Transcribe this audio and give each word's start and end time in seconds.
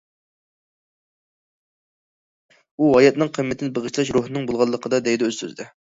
ئۇ، 2.79 2.89
ھاياتنىڭ 2.95 3.31
قىممىتى، 3.39 3.69
بېغىشلاش 3.77 4.13
روھىنىڭ 4.17 4.49
بولغانلىقىدا، 4.49 5.03
دەيدۇ 5.11 5.29
ئۆز 5.31 5.39
سۆزىدە. 5.45 5.71